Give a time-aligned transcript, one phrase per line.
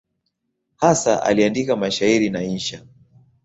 [0.75, 2.85] Hasa aliandika mashairi na insha.